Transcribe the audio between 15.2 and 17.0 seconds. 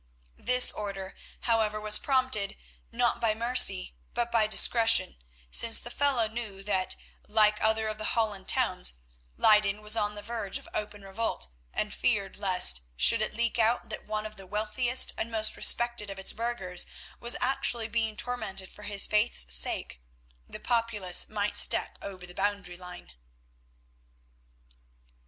most respected of its burghers